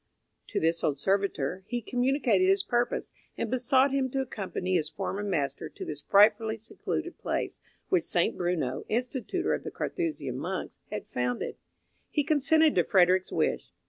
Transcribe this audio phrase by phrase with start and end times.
[0.47, 5.21] To this old servitor he communicated his purpose, and besought him to accompany his former
[5.21, 8.35] master to this frightfully secluded place, which St.
[8.35, 11.57] Bruno, institutor of the Carthusian Monks, had founded.
[12.09, 13.73] He consented to Frederick's wish.